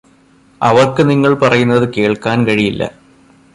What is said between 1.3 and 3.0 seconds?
പറയുന്നത് കേൾക്കാൻ കഴിയില്ല